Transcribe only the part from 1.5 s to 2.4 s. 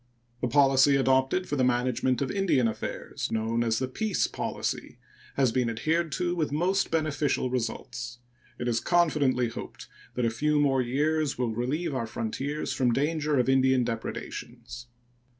the management of